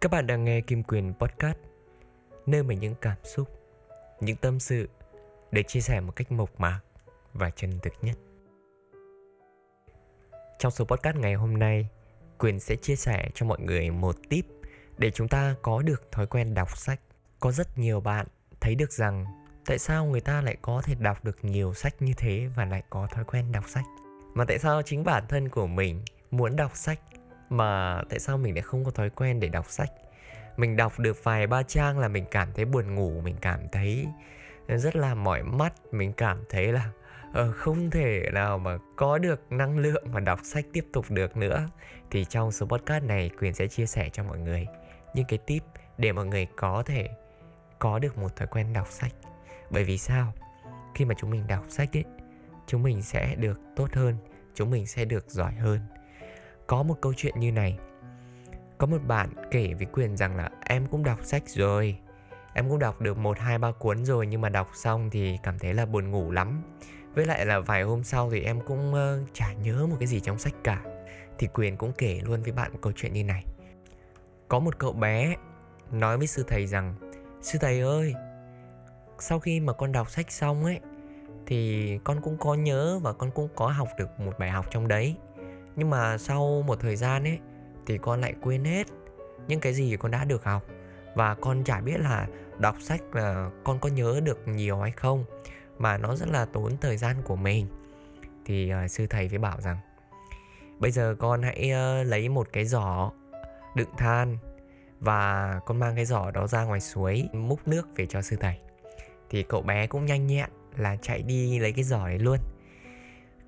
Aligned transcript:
Các 0.00 0.10
bạn 0.10 0.26
đang 0.26 0.44
nghe 0.44 0.60
Kim 0.60 0.82
Quyền 0.82 1.14
Podcast 1.14 1.56
Nơi 2.46 2.62
mà 2.62 2.74
những 2.74 2.94
cảm 3.00 3.16
xúc, 3.24 3.48
những 4.20 4.36
tâm 4.36 4.60
sự 4.60 4.88
Được 5.50 5.62
chia 5.66 5.80
sẻ 5.80 6.00
một 6.00 6.12
cách 6.16 6.32
mộc 6.32 6.60
mạc 6.60 6.80
và 7.32 7.50
chân 7.50 7.78
thực 7.82 7.92
nhất. 8.02 8.18
Trong 10.58 10.72
số 10.72 10.84
podcast 10.84 11.16
ngày 11.16 11.34
hôm 11.34 11.58
nay 11.58 11.88
Quyền 12.38 12.60
sẽ 12.60 12.76
chia 12.76 12.96
sẻ 12.96 13.30
cho 13.34 13.46
mọi 13.46 13.60
người 13.60 13.90
một 13.90 14.16
tip 14.28 14.46
Để 14.98 15.10
chúng 15.10 15.28
ta 15.28 15.54
có 15.62 15.82
được 15.82 16.12
thói 16.12 16.26
quen 16.26 16.54
đọc 16.54 16.76
sách. 16.78 17.00
Có 17.40 17.52
rất 17.52 17.78
nhiều 17.78 18.00
bạn 18.00 18.26
thấy 18.60 18.74
được 18.74 18.92
rằng 18.92 19.26
Tại 19.66 19.78
sao 19.78 20.04
người 20.04 20.20
ta 20.20 20.42
lại 20.42 20.56
có 20.62 20.82
thể 20.84 20.94
đọc 20.94 21.24
được 21.24 21.44
nhiều 21.44 21.74
sách 21.74 22.02
như 22.02 22.12
thế 22.16 22.48
Và 22.56 22.64
lại 22.64 22.82
có 22.90 23.06
thói 23.06 23.24
quen 23.24 23.52
đọc 23.52 23.64
sách? 23.68 23.84
Mà 24.34 24.44
tại 24.44 24.58
sao 24.58 24.82
chính 24.82 25.04
bản 25.04 25.24
thân 25.28 25.48
của 25.48 25.66
mình 25.66 26.02
muốn 26.30 26.56
đọc 26.56 26.76
sách 26.76 27.00
mà 27.50 28.02
tại 28.08 28.18
sao 28.18 28.38
mình 28.38 28.54
lại 28.54 28.62
không 28.62 28.84
có 28.84 28.90
thói 28.90 29.10
quen 29.10 29.40
để 29.40 29.48
đọc 29.48 29.70
sách? 29.70 29.92
Mình 30.56 30.76
đọc 30.76 30.98
được 30.98 31.24
vài 31.24 31.46
ba 31.46 31.62
trang 31.62 31.98
là 31.98 32.08
mình 32.08 32.24
cảm 32.30 32.48
thấy 32.54 32.64
buồn 32.64 32.94
ngủ 32.94 33.20
mình 33.24 33.36
cảm 33.40 33.60
thấy 33.72 34.06
rất 34.68 34.96
là 34.96 35.14
mỏi 35.14 35.42
mắt 35.42 35.72
mình 35.92 36.12
cảm 36.12 36.44
thấy 36.48 36.72
là 36.72 36.90
uh, 37.28 37.54
không 37.56 37.90
thể 37.90 38.30
nào 38.32 38.58
mà 38.58 38.78
có 38.96 39.18
được 39.18 39.52
năng 39.52 39.78
lượng 39.78 40.04
mà 40.12 40.20
đọc 40.20 40.40
sách 40.42 40.64
tiếp 40.72 40.86
tục 40.92 41.06
được 41.08 41.36
nữa. 41.36 41.68
Thì 42.10 42.24
trong 42.24 42.52
số 42.52 42.66
podcast 42.66 43.04
này 43.04 43.30
quyền 43.38 43.54
sẽ 43.54 43.66
chia 43.66 43.86
sẻ 43.86 44.08
cho 44.12 44.22
mọi 44.22 44.38
người 44.38 44.66
những 45.14 45.24
cái 45.28 45.38
tip 45.38 45.62
để 45.98 46.12
mọi 46.12 46.26
người 46.26 46.46
có 46.56 46.82
thể 46.86 47.08
có 47.78 47.98
được 47.98 48.18
một 48.18 48.36
thói 48.36 48.48
quen 48.48 48.72
đọc 48.72 48.86
sách. 48.90 49.12
Bởi 49.70 49.84
vì 49.84 49.98
sao? 49.98 50.32
Khi 50.94 51.04
mà 51.04 51.14
chúng 51.18 51.30
mình 51.30 51.46
đọc 51.46 51.64
sách 51.68 51.96
ấy 51.96 52.04
chúng 52.66 52.82
mình 52.82 53.02
sẽ 53.02 53.34
được 53.34 53.60
tốt 53.76 53.92
hơn 53.92 54.16
chúng 54.54 54.70
mình 54.70 54.86
sẽ 54.86 55.04
được 55.04 55.30
giỏi 55.30 55.52
hơn 55.52 55.80
có 56.70 56.82
một 56.82 56.94
câu 57.00 57.14
chuyện 57.16 57.40
như 57.40 57.52
này. 57.52 57.78
Có 58.78 58.86
một 58.86 58.98
bạn 59.06 59.30
kể 59.50 59.74
với 59.74 59.86
quyền 59.92 60.16
rằng 60.16 60.36
là 60.36 60.50
em 60.60 60.86
cũng 60.86 61.04
đọc 61.04 61.24
sách 61.24 61.48
rồi. 61.48 61.98
Em 62.54 62.68
cũng 62.68 62.78
đọc 62.78 63.00
được 63.00 63.18
một 63.18 63.38
hai 63.38 63.58
ba 63.58 63.72
cuốn 63.72 64.04
rồi 64.04 64.26
nhưng 64.26 64.40
mà 64.40 64.48
đọc 64.48 64.70
xong 64.74 65.10
thì 65.10 65.38
cảm 65.42 65.58
thấy 65.58 65.74
là 65.74 65.86
buồn 65.86 66.10
ngủ 66.10 66.30
lắm. 66.30 66.62
Với 67.14 67.26
lại 67.26 67.46
là 67.46 67.60
vài 67.60 67.82
hôm 67.82 68.04
sau 68.04 68.30
thì 68.30 68.40
em 68.40 68.60
cũng 68.60 68.94
uh, 68.94 69.28
chả 69.34 69.52
nhớ 69.52 69.86
một 69.86 69.96
cái 70.00 70.06
gì 70.06 70.20
trong 70.20 70.38
sách 70.38 70.54
cả. 70.64 70.82
Thì 71.38 71.46
quyền 71.54 71.76
cũng 71.76 71.92
kể 71.98 72.20
luôn 72.24 72.42
với 72.42 72.52
bạn 72.52 72.72
câu 72.80 72.92
chuyện 72.96 73.12
như 73.12 73.24
này. 73.24 73.44
Có 74.48 74.58
một 74.58 74.78
cậu 74.78 74.92
bé 74.92 75.36
nói 75.90 76.18
với 76.18 76.26
sư 76.26 76.44
thầy 76.48 76.66
rằng 76.66 76.94
sư 77.40 77.58
thầy 77.62 77.80
ơi 77.80 78.14
sau 79.18 79.40
khi 79.40 79.60
mà 79.60 79.72
con 79.72 79.92
đọc 79.92 80.10
sách 80.10 80.32
xong 80.32 80.64
ấy 80.64 80.80
thì 81.46 81.98
con 82.04 82.20
cũng 82.22 82.36
có 82.38 82.54
nhớ 82.54 82.98
và 83.02 83.12
con 83.12 83.30
cũng 83.30 83.48
có 83.56 83.68
học 83.68 83.88
được 83.98 84.20
một 84.20 84.38
bài 84.38 84.50
học 84.50 84.66
trong 84.70 84.88
đấy 84.88 85.16
nhưng 85.76 85.90
mà 85.90 86.18
sau 86.18 86.62
một 86.66 86.80
thời 86.80 86.96
gian 86.96 87.24
ấy 87.24 87.38
thì 87.86 87.98
con 87.98 88.20
lại 88.20 88.34
quên 88.42 88.64
hết 88.64 88.86
những 89.48 89.60
cái 89.60 89.74
gì 89.74 89.96
con 89.96 90.10
đã 90.10 90.24
được 90.24 90.44
học. 90.44 90.64
Và 91.14 91.34
con 91.34 91.64
chả 91.64 91.80
biết 91.80 92.00
là 92.00 92.26
đọc 92.58 92.76
sách 92.80 93.02
là 93.12 93.50
con 93.64 93.78
có 93.78 93.88
nhớ 93.88 94.20
được 94.24 94.48
nhiều 94.48 94.78
hay 94.80 94.90
không 94.90 95.24
mà 95.78 95.98
nó 95.98 96.16
rất 96.16 96.28
là 96.28 96.44
tốn 96.44 96.76
thời 96.80 96.96
gian 96.96 97.16
của 97.24 97.36
mình. 97.36 97.66
Thì 98.44 98.72
uh, 98.84 98.90
sư 98.90 99.06
thầy 99.10 99.28
mới 99.28 99.38
bảo 99.38 99.60
rằng 99.60 99.76
bây 100.78 100.90
giờ 100.90 101.16
con 101.18 101.42
hãy 101.42 101.72
uh, 101.72 102.06
lấy 102.06 102.28
một 102.28 102.48
cái 102.52 102.64
giỏ 102.64 103.10
đựng 103.74 103.90
than 103.98 104.38
và 105.00 105.60
con 105.66 105.78
mang 105.78 105.96
cái 105.96 106.04
giỏ 106.04 106.30
đó 106.30 106.46
ra 106.46 106.64
ngoài 106.64 106.80
suối 106.80 107.28
múc 107.32 107.68
nước 107.68 107.88
về 107.96 108.06
cho 108.06 108.22
sư 108.22 108.36
thầy. 108.40 108.56
Thì 109.30 109.42
cậu 109.42 109.62
bé 109.62 109.86
cũng 109.86 110.06
nhanh 110.06 110.26
nhẹn 110.26 110.50
là 110.76 110.96
chạy 111.02 111.22
đi 111.22 111.58
lấy 111.58 111.72
cái 111.72 111.84
giỏ 111.84 112.06
đấy 112.06 112.18
luôn. 112.18 112.38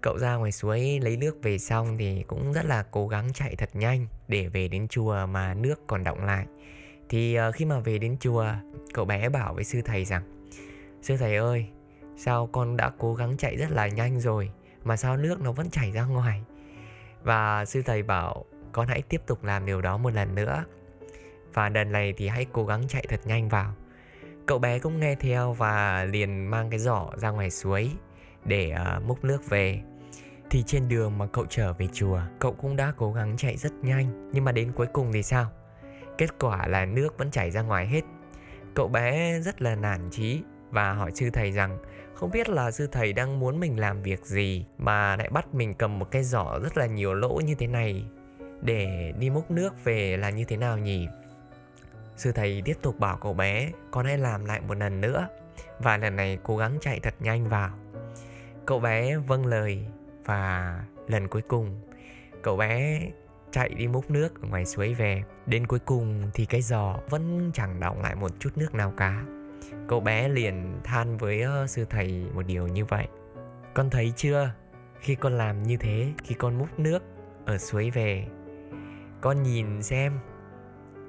Cậu 0.02 0.18
ra 0.18 0.34
ngoài 0.34 0.52
suối 0.52 1.00
lấy 1.02 1.16
nước 1.16 1.42
về 1.42 1.58
xong 1.58 1.98
thì 1.98 2.24
cũng 2.26 2.52
rất 2.52 2.64
là 2.64 2.82
cố 2.90 3.08
gắng 3.08 3.32
chạy 3.32 3.56
thật 3.56 3.70
nhanh 3.72 4.06
để 4.28 4.48
về 4.48 4.68
đến 4.68 4.88
chùa 4.88 5.26
mà 5.26 5.54
nước 5.54 5.80
còn 5.86 6.04
đọng 6.04 6.24
lại. 6.24 6.46
Thì 7.08 7.34
ờ, 7.34 7.52
khi 7.52 7.64
mà 7.64 7.78
về 7.78 7.98
đến 7.98 8.16
chùa, 8.20 8.46
cậu 8.94 9.04
bé 9.04 9.28
bảo 9.28 9.54
với 9.54 9.64
sư 9.64 9.80
thầy 9.84 10.04
rằng 10.04 10.22
Sư 11.02 11.16
thầy 11.16 11.36
ơi, 11.36 11.66
sao 12.16 12.46
con 12.46 12.76
đã 12.76 12.90
cố 12.98 13.14
gắng 13.14 13.36
chạy 13.36 13.56
rất 13.56 13.70
là 13.70 13.88
nhanh 13.88 14.20
rồi 14.20 14.50
mà 14.84 14.96
sao 14.96 15.16
nước 15.16 15.40
nó 15.40 15.52
vẫn 15.52 15.70
chảy 15.70 15.92
ra 15.92 16.04
ngoài? 16.04 16.42
Và 17.22 17.64
sư 17.64 17.82
thầy 17.82 18.02
bảo 18.02 18.44
con 18.72 18.88
hãy 18.88 19.02
tiếp 19.02 19.20
tục 19.26 19.44
làm 19.44 19.66
điều 19.66 19.82
đó 19.82 19.96
một 19.96 20.10
lần 20.10 20.34
nữa. 20.34 20.64
Và 21.54 21.68
lần 21.68 21.92
này 21.92 22.14
thì 22.16 22.28
hãy 22.28 22.46
cố 22.52 22.66
gắng 22.66 22.88
chạy 22.88 23.06
thật 23.08 23.20
nhanh 23.24 23.48
vào. 23.48 23.74
Cậu 24.46 24.58
bé 24.58 24.78
cũng 24.78 25.00
nghe 25.00 25.14
theo 25.14 25.52
và 25.52 26.04
liền 26.04 26.50
mang 26.50 26.70
cái 26.70 26.78
giỏ 26.78 27.10
ra 27.16 27.30
ngoài 27.30 27.50
suối 27.50 27.90
để 28.44 28.74
uh, 28.96 29.04
múc 29.04 29.24
nước 29.24 29.50
về 29.50 29.82
thì 30.52 30.62
trên 30.62 30.88
đường 30.88 31.18
mà 31.18 31.26
cậu 31.26 31.46
trở 31.48 31.72
về 31.72 31.88
chùa, 31.92 32.20
cậu 32.38 32.52
cũng 32.52 32.76
đã 32.76 32.92
cố 32.96 33.12
gắng 33.12 33.36
chạy 33.36 33.56
rất 33.56 33.72
nhanh. 33.82 34.30
Nhưng 34.32 34.44
mà 34.44 34.52
đến 34.52 34.72
cuối 34.72 34.86
cùng 34.92 35.12
thì 35.12 35.22
sao? 35.22 35.50
Kết 36.18 36.38
quả 36.38 36.66
là 36.66 36.84
nước 36.84 37.18
vẫn 37.18 37.30
chảy 37.30 37.50
ra 37.50 37.62
ngoài 37.62 37.86
hết. 37.86 38.00
Cậu 38.74 38.88
bé 38.88 39.40
rất 39.40 39.62
là 39.62 39.74
nản 39.74 40.08
chí 40.10 40.42
và 40.70 40.92
hỏi 40.92 41.10
sư 41.14 41.30
thầy 41.32 41.52
rằng, 41.52 41.78
không 42.14 42.30
biết 42.30 42.48
là 42.48 42.70
sư 42.70 42.88
thầy 42.92 43.12
đang 43.12 43.40
muốn 43.40 43.60
mình 43.60 43.80
làm 43.80 44.02
việc 44.02 44.26
gì 44.26 44.66
mà 44.78 45.16
lại 45.16 45.28
bắt 45.30 45.54
mình 45.54 45.74
cầm 45.74 45.98
một 45.98 46.10
cái 46.10 46.24
giỏ 46.24 46.58
rất 46.62 46.76
là 46.76 46.86
nhiều 46.86 47.14
lỗ 47.14 47.40
như 47.44 47.54
thế 47.54 47.66
này? 47.66 48.04
Để 48.60 49.12
đi 49.18 49.30
múc 49.30 49.50
nước 49.50 49.84
về 49.84 50.16
là 50.16 50.30
như 50.30 50.44
thế 50.44 50.56
nào 50.56 50.78
nhỉ? 50.78 51.08
Sư 52.16 52.32
thầy 52.32 52.62
tiếp 52.64 52.76
tục 52.82 52.98
bảo 52.98 53.16
cậu 53.16 53.34
bé, 53.34 53.70
con 53.90 54.06
hãy 54.06 54.18
làm 54.18 54.44
lại 54.44 54.60
một 54.60 54.78
lần 54.78 55.00
nữa. 55.00 55.28
Và 55.78 55.96
lần 55.96 56.16
này 56.16 56.38
cố 56.42 56.56
gắng 56.56 56.78
chạy 56.80 57.00
thật 57.00 57.14
nhanh 57.20 57.48
vào. 57.48 57.70
Cậu 58.66 58.80
bé 58.80 59.16
vâng 59.16 59.46
lời 59.46 59.86
và 60.24 60.76
lần 61.08 61.28
cuối 61.28 61.42
cùng, 61.42 61.80
cậu 62.42 62.56
bé 62.56 63.00
chạy 63.50 63.68
đi 63.68 63.88
múc 63.88 64.10
nước 64.10 64.42
ở 64.42 64.48
ngoài 64.48 64.66
suối 64.66 64.94
về. 64.94 65.22
Đến 65.46 65.66
cuối 65.66 65.78
cùng 65.78 66.30
thì 66.34 66.44
cái 66.44 66.62
giò 66.62 66.96
vẫn 67.10 67.50
chẳng 67.54 67.80
đọng 67.80 68.02
lại 68.02 68.14
một 68.14 68.30
chút 68.38 68.50
nước 68.56 68.74
nào 68.74 68.92
cả. 68.96 69.24
Cậu 69.88 70.00
bé 70.00 70.28
liền 70.28 70.80
than 70.84 71.16
với 71.16 71.42
ờ, 71.42 71.66
sư 71.66 71.86
thầy 71.90 72.26
một 72.34 72.42
điều 72.46 72.66
như 72.66 72.84
vậy. 72.84 73.06
Con 73.74 73.90
thấy 73.90 74.12
chưa? 74.16 74.50
Khi 75.00 75.14
con 75.14 75.32
làm 75.32 75.62
như 75.62 75.76
thế, 75.76 76.12
khi 76.24 76.34
con 76.34 76.58
múc 76.58 76.78
nước 76.78 77.02
ở 77.46 77.58
suối 77.58 77.90
về, 77.90 78.26
con 79.20 79.42
nhìn 79.42 79.82
xem 79.82 80.18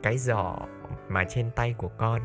cái 0.04 0.18
giỏ 0.18 0.58
mà 1.10 1.24
trên 1.30 1.52
tay 1.56 1.76
của 1.78 1.90
con. 1.98 2.22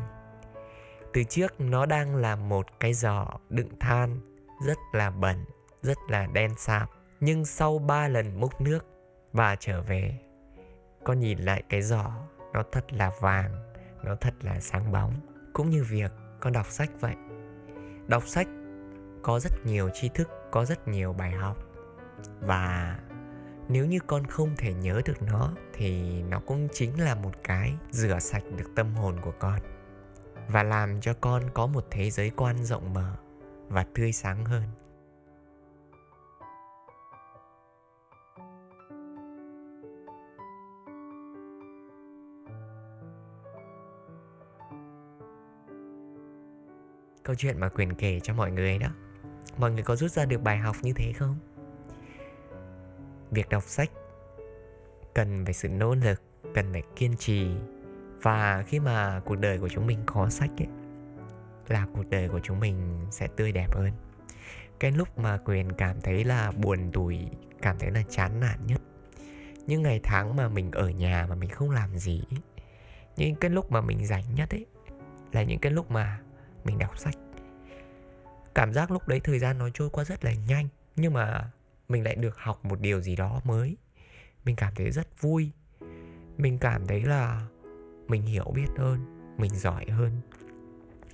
Từ 1.13 1.23
trước 1.23 1.61
nó 1.61 1.85
đang 1.85 2.15
là 2.15 2.35
một 2.35 2.79
cái 2.79 2.93
giỏ 2.93 3.27
đựng 3.49 3.79
than, 3.79 4.19
rất 4.65 4.77
là 4.93 5.09
bẩn 5.09 5.35
rất 5.81 5.97
là 6.07 6.27
đen 6.33 6.51
sạm 6.57 6.87
nhưng 7.19 7.45
sau 7.45 7.79
ba 7.79 8.07
lần 8.07 8.39
múc 8.39 8.61
nước 8.61 8.85
và 9.33 9.55
trở 9.59 9.81
về, 9.81 10.19
con 11.03 11.19
nhìn 11.19 11.39
lại 11.39 11.63
cái 11.69 11.81
giỏ, 11.81 12.11
nó 12.53 12.63
thật 12.71 12.93
là 12.93 13.11
vàng, 13.21 13.73
nó 14.03 14.15
thật 14.15 14.33
là 14.41 14.59
sáng 14.59 14.91
bóng. 14.91 15.13
Cũng 15.53 15.69
như 15.69 15.83
việc 15.83 16.11
con 16.39 16.53
đọc 16.53 16.65
sách 16.69 16.89
vậy. 16.99 17.15
Đọc 18.07 18.27
sách 18.27 18.47
có 19.21 19.39
rất 19.39 19.65
nhiều 19.65 19.89
tri 19.93 20.09
thức, 20.09 20.29
có 20.51 20.65
rất 20.65 20.87
nhiều 20.87 21.13
bài 21.13 21.31
học. 21.31 21.57
Và 22.39 22.99
nếu 23.67 23.85
như 23.85 23.99
con 24.07 24.25
không 24.25 24.55
thể 24.57 24.73
nhớ 24.73 25.01
được 25.05 25.21
nó, 25.21 25.53
thì 25.73 26.21
nó 26.23 26.39
cũng 26.39 26.67
chính 26.73 27.01
là 27.01 27.15
một 27.15 27.33
cái 27.43 27.73
rửa 27.91 28.19
sạch 28.19 28.43
được 28.57 28.71
tâm 28.75 28.95
hồn 28.95 29.15
của 29.21 29.33
con. 29.39 29.59
Và 30.47 30.63
làm 30.63 31.01
cho 31.01 31.13
con 31.21 31.43
có 31.53 31.67
một 31.67 31.85
thế 31.91 32.09
giới 32.09 32.29
quan 32.29 32.63
rộng 32.63 32.93
mở 32.93 33.15
và 33.67 33.85
tươi 33.95 34.11
sáng 34.11 34.45
hơn. 34.45 34.63
Câu 47.29 47.35
chuyện 47.35 47.59
mà 47.59 47.69
quyền 47.69 47.93
kể 47.93 48.19
cho 48.23 48.33
mọi 48.33 48.51
người 48.51 48.77
đó. 48.77 48.87
Mọi 49.57 49.71
người 49.71 49.83
có 49.83 49.95
rút 49.95 50.11
ra 50.11 50.25
được 50.25 50.41
bài 50.41 50.57
học 50.57 50.75
như 50.81 50.93
thế 50.93 51.13
không? 51.13 51.37
Việc 53.31 53.49
đọc 53.49 53.63
sách 53.63 53.89
cần 55.13 55.45
phải 55.45 55.53
sự 55.53 55.69
nỗ 55.69 55.95
lực, 55.95 56.21
cần 56.53 56.71
phải 56.71 56.83
kiên 56.95 57.17
trì. 57.17 57.47
Và 58.21 58.63
khi 58.67 58.79
mà 58.79 59.21
cuộc 59.25 59.35
đời 59.35 59.59
của 59.59 59.69
chúng 59.69 59.87
mình 59.87 59.99
có 60.05 60.29
sách 60.29 60.49
ấy, 60.57 60.67
là 61.67 61.87
cuộc 61.95 62.09
đời 62.09 62.29
của 62.29 62.39
chúng 62.43 62.59
mình 62.59 63.07
sẽ 63.11 63.27
tươi 63.35 63.51
đẹp 63.51 63.75
hơn. 63.75 63.91
Cái 64.79 64.91
lúc 64.91 65.17
mà 65.17 65.37
quyền 65.45 65.71
cảm 65.71 66.01
thấy 66.01 66.23
là 66.23 66.51
buồn 66.51 66.91
tủi, 66.91 67.19
cảm 67.61 67.79
thấy 67.79 67.91
là 67.91 68.03
chán 68.09 68.39
nản 68.39 68.59
nhất. 68.67 68.81
Những 69.67 69.81
ngày 69.81 69.99
tháng 70.03 70.35
mà 70.35 70.47
mình 70.47 70.71
ở 70.71 70.89
nhà 70.89 71.25
mà 71.29 71.35
mình 71.35 71.49
không 71.49 71.71
làm 71.71 71.97
gì 71.97 72.23
những 73.17 73.35
cái 73.35 73.51
lúc 73.51 73.71
mà 73.71 73.81
mình 73.81 74.05
rảnh 74.05 74.35
nhất 74.35 74.49
ấy, 74.49 74.65
là 75.31 75.43
những 75.43 75.59
cái 75.59 75.71
lúc 75.71 75.91
mà 75.91 76.19
mình 76.63 76.77
đọc 76.77 76.97
sách. 76.97 77.15
Cảm 78.55 78.73
giác 78.73 78.91
lúc 78.91 79.07
đấy 79.07 79.19
thời 79.19 79.39
gian 79.39 79.57
nó 79.57 79.69
trôi 79.69 79.89
qua 79.89 80.03
rất 80.03 80.25
là 80.25 80.33
nhanh, 80.47 80.67
nhưng 80.95 81.13
mà 81.13 81.51
mình 81.89 82.03
lại 82.03 82.15
được 82.15 82.37
học 82.37 82.65
một 82.65 82.79
điều 82.79 83.01
gì 83.01 83.15
đó 83.15 83.41
mới. 83.43 83.77
Mình 84.45 84.55
cảm 84.55 84.75
thấy 84.75 84.91
rất 84.91 85.21
vui. 85.21 85.51
Mình 86.37 86.57
cảm 86.57 86.87
thấy 86.87 87.01
là 87.01 87.47
mình 88.07 88.21
hiểu 88.21 88.51
biết 88.55 88.67
hơn, 88.77 89.05
mình 89.37 89.55
giỏi 89.55 89.85
hơn. 89.89 90.21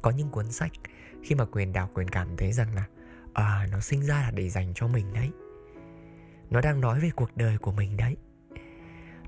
Có 0.01 0.11
những 0.11 0.29
cuốn 0.29 0.51
sách, 0.51 0.71
khi 1.23 1.35
mà 1.35 1.45
quyền 1.45 1.73
đọc, 1.73 1.89
quyền 1.93 2.07
cảm 2.07 2.37
thấy 2.37 2.51
rằng 2.51 2.75
là 2.75 2.85
à 3.33 3.67
nó 3.71 3.79
sinh 3.79 4.01
ra 4.01 4.21
là 4.21 4.31
để 4.31 4.49
dành 4.49 4.71
cho 4.75 4.87
mình 4.87 5.13
đấy. 5.13 5.31
Nó 6.49 6.61
đang 6.61 6.81
nói 6.81 6.99
về 6.99 7.09
cuộc 7.15 7.37
đời 7.37 7.57
của 7.57 7.71
mình 7.71 7.97
đấy. 7.97 8.17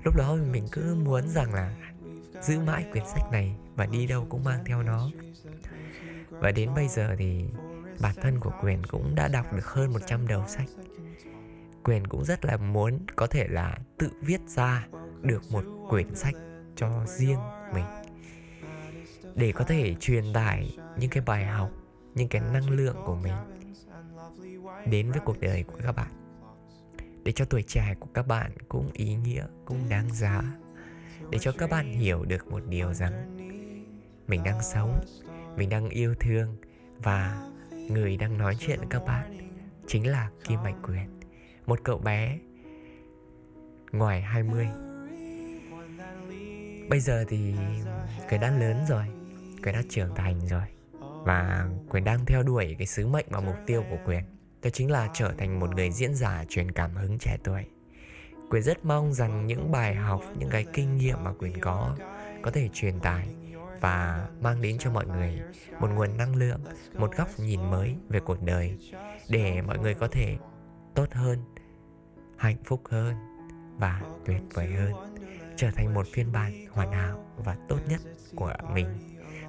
Lúc 0.04 0.16
đó 0.16 0.36
mình 0.52 0.66
cứ 0.72 0.94
muốn 0.94 1.28
rằng 1.28 1.54
là 1.54 1.76
giữ 2.42 2.60
mãi 2.60 2.86
quyển 2.92 3.04
sách 3.06 3.24
này 3.32 3.56
và 3.76 3.86
đi 3.86 4.06
đâu 4.06 4.26
cũng 4.30 4.44
mang 4.44 4.64
theo 4.64 4.82
nó 4.82 5.10
và 6.30 6.52
đến 6.52 6.70
bây 6.74 6.88
giờ 6.88 7.14
thì 7.18 7.44
bản 8.00 8.14
thân 8.22 8.40
của 8.40 8.52
quyền 8.62 8.82
cũng 8.86 9.14
đã 9.14 9.28
đọc 9.28 9.52
được 9.52 9.66
hơn 9.66 9.92
100 9.92 10.28
đầu 10.28 10.44
sách. 10.46 10.68
Quyền 11.84 12.06
cũng 12.06 12.24
rất 12.24 12.44
là 12.44 12.56
muốn 12.56 12.98
có 13.16 13.26
thể 13.26 13.46
là 13.48 13.78
tự 13.98 14.10
viết 14.22 14.40
ra 14.46 14.86
được 15.22 15.42
một 15.50 15.64
quyển 15.88 16.14
sách 16.14 16.34
cho 16.76 17.06
riêng 17.06 17.38
mình. 17.74 17.84
Để 19.34 19.52
có 19.52 19.64
thể 19.64 19.94
truyền 20.00 20.24
tải 20.32 20.76
những 20.98 21.10
cái 21.10 21.22
bài 21.26 21.46
học, 21.46 21.70
những 22.14 22.28
cái 22.28 22.42
năng 22.52 22.70
lượng 22.70 22.96
của 23.04 23.14
mình 23.14 23.34
đến 24.86 25.10
với 25.10 25.20
cuộc 25.24 25.40
đời 25.40 25.62
của 25.62 25.78
các 25.82 25.92
bạn. 25.92 26.10
Để 27.24 27.32
cho 27.32 27.44
tuổi 27.44 27.62
trẻ 27.62 27.94
của 28.00 28.08
các 28.14 28.26
bạn 28.26 28.52
cũng 28.68 28.88
ý 28.92 29.14
nghĩa, 29.14 29.46
cũng 29.64 29.88
đáng 29.88 30.14
giá. 30.14 30.42
Để 31.30 31.38
cho 31.38 31.52
các 31.52 31.70
bạn 31.70 31.92
hiểu 31.92 32.24
được 32.24 32.46
một 32.46 32.62
điều 32.68 32.94
rằng 32.94 33.36
mình 34.28 34.42
đang 34.44 34.62
sống 34.62 35.00
mình 35.58 35.68
đang 35.68 35.88
yêu 35.88 36.14
thương 36.20 36.56
và 36.98 37.50
người 37.70 38.16
đang 38.16 38.38
nói 38.38 38.56
chuyện 38.60 38.78
với 38.78 38.86
các 38.90 39.04
bạn 39.06 39.50
chính 39.86 40.06
là 40.06 40.30
Kim 40.44 40.62
Mạnh 40.62 40.82
Quyền 40.82 41.20
một 41.66 41.80
cậu 41.84 41.98
bé 41.98 42.38
ngoài 43.92 44.22
20 44.22 44.68
Bây 46.90 47.00
giờ 47.00 47.24
thì 47.28 47.54
Quyền 48.28 48.40
đã 48.40 48.50
lớn 48.50 48.84
rồi 48.88 49.04
Quyền 49.62 49.74
đã 49.74 49.82
trưởng 49.88 50.14
thành 50.14 50.40
rồi 50.48 50.62
Và 51.00 51.68
Quyền 51.88 52.04
đang 52.04 52.24
theo 52.26 52.42
đuổi 52.42 52.76
cái 52.78 52.86
sứ 52.86 53.06
mệnh 53.06 53.26
và 53.28 53.40
mục 53.40 53.56
tiêu 53.66 53.84
của 53.90 53.98
Quyền 54.06 54.24
Đó 54.62 54.70
chính 54.72 54.90
là 54.90 55.08
trở 55.14 55.32
thành 55.38 55.60
một 55.60 55.74
người 55.74 55.90
diễn 55.90 56.14
giả 56.14 56.44
truyền 56.48 56.72
cảm 56.72 56.94
hứng 56.94 57.18
trẻ 57.18 57.36
tuổi. 57.44 57.64
Quyền 58.50 58.62
rất 58.62 58.84
mong 58.84 59.12
rằng 59.12 59.46
những 59.46 59.72
bài 59.72 59.94
học, 59.94 60.22
những 60.38 60.50
cái 60.50 60.66
kinh 60.72 60.96
nghiệm 60.96 61.24
mà 61.24 61.32
Quyền 61.38 61.60
có 61.60 61.96
Có 62.42 62.50
thể 62.50 62.68
truyền 62.72 63.00
tải 63.00 63.28
và 63.80 64.28
mang 64.40 64.62
đến 64.62 64.78
cho 64.78 64.90
mọi 64.90 65.06
người 65.06 65.40
một 65.80 65.88
nguồn 65.94 66.16
năng 66.16 66.36
lượng, 66.36 66.60
một 66.94 67.16
góc 67.16 67.28
nhìn 67.38 67.70
mới 67.70 67.96
về 68.08 68.20
cuộc 68.20 68.42
đời 68.42 68.78
để 69.28 69.62
mọi 69.62 69.78
người 69.78 69.94
có 69.94 70.08
thể 70.08 70.36
tốt 70.94 71.12
hơn, 71.12 71.38
hạnh 72.36 72.56
phúc 72.64 72.82
hơn 72.90 73.14
và 73.78 74.02
tuyệt 74.24 74.42
vời 74.54 74.72
hơn 74.72 74.92
trở 75.58 75.70
thành 75.70 75.94
một 75.94 76.06
phiên 76.12 76.32
bản 76.32 76.66
hoàn 76.70 76.92
hảo 76.92 77.24
và 77.36 77.56
tốt 77.68 77.78
nhất 77.88 78.00
của 78.36 78.52
mình. 78.72 78.86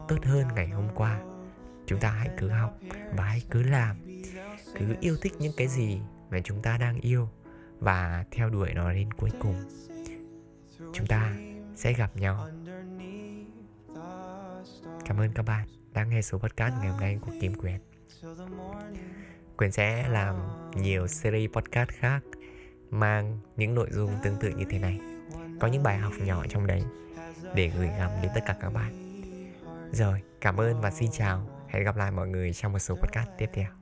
Tốt 0.08 0.18
hơn 0.24 0.48
ngày 0.56 0.68
hôm 0.68 0.88
qua. 0.96 1.20
Chúng 1.86 2.00
ta 2.00 2.12
hãy 2.12 2.30
cứ 2.38 2.50
học 2.50 2.78
và 3.16 3.24
hãy 3.24 3.44
cứ 3.52 3.64
làm. 3.64 3.98
Cứ 4.76 4.96
yêu 5.00 5.16
thích 5.22 5.34
những 5.40 5.54
cái 5.58 5.68
gì 5.68 6.00
mà 6.30 6.40
chúng 6.44 6.62
ta 6.62 6.78
đang 6.78 7.00
yêu 7.02 7.30
và 7.80 8.26
theo 8.32 8.50
đuổi 8.50 8.74
nó 8.74 8.94
đến 8.94 9.14
cuối 9.14 9.30
cùng. 9.40 9.56
Chúng 10.94 11.08
ta 11.08 11.34
sẽ 11.76 11.94
gặp 11.94 12.18
nhau 12.18 12.48
cảm 15.20 15.26
ơn 15.26 15.34
các 15.34 15.44
bạn 15.44 15.68
đã 15.94 16.04
nghe 16.04 16.22
số 16.22 16.38
podcast 16.38 16.74
ngày 16.80 16.90
hôm 16.90 17.00
nay 17.00 17.18
của 17.22 17.32
kim 17.42 17.54
quyền. 17.56 17.80
Quyền 19.58 19.72
sẽ 19.72 20.10
làm 20.10 20.36
nhiều 20.76 21.08
series 21.08 21.52
podcast 21.52 21.90
khác, 21.90 22.20
mang 22.90 23.40
những 23.56 23.76
nội 23.76 23.88
dung 23.92 24.12
tương 24.24 24.36
tự 24.40 24.50
như 24.50 24.66
thế 24.70 24.80
này. 24.80 25.00
Có 25.60 25.68
những 25.68 25.84
bài 25.84 25.98
học 25.98 26.14
nhỏ 26.20 26.46
trong 26.50 26.68
đấy 26.68 26.84
để 27.56 27.72
gửi 27.78 27.88
gắm 27.88 28.12
đến 28.22 28.32
tất 28.36 28.42
cả 28.46 28.56
các 28.62 28.70
bạn. 28.70 29.22
Rồi, 29.92 30.22
cảm 30.42 30.58
ơn 30.58 30.82
và 30.82 30.92
xin 30.92 31.12
chào. 31.12 31.66
Hẹn 31.68 31.84
gặp 31.84 31.98
lại 31.98 32.12
mọi 32.12 32.28
người 32.28 32.54
trong 32.54 32.72
một 32.72 32.80
số 32.80 32.96
podcast 32.96 33.30
tiếp 33.38 33.50
theo. 33.54 33.79